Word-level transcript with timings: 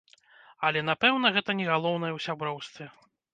Але, 0.69 0.81
напэўна, 0.87 1.31
гэта 1.35 1.55
не 1.59 1.67
галоўнае 1.73 2.11
ў 2.17 2.25
сяброўстве. 2.29 2.91